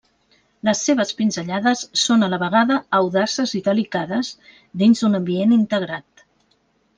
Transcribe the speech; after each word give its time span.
Les 0.67 0.79
seves 0.85 1.11
pinzellades 1.19 1.83
són 2.03 2.27
a 2.27 2.29
la 2.35 2.39
vegada 2.43 2.77
audaces 3.01 3.53
i 3.59 3.61
delicades 3.69 4.33
dins 4.85 5.05
d'un 5.05 5.21
ambient 5.21 5.55
integrat. 5.61 6.27